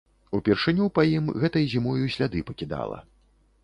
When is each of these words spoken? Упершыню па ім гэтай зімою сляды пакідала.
Упершыню 0.37 0.87
па 0.95 1.05
ім 1.19 1.29
гэтай 1.45 1.71
зімою 1.77 2.05
сляды 2.17 2.39
пакідала. 2.53 2.97